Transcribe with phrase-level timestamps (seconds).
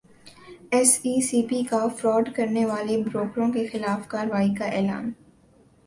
[0.73, 5.11] S E C P کا fraud کرنیوالے بروکروں کیخلاف کارروائی کا اعلان